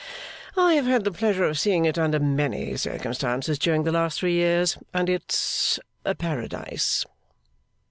[0.57, 4.33] 'I have had the pleasure of seeing it under many circumstances during the last three
[4.33, 7.05] years, and it's a Paradise.